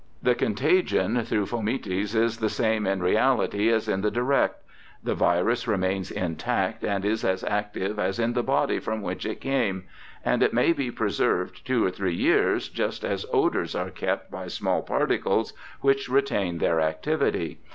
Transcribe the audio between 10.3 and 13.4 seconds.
it may be preserved two or three years just as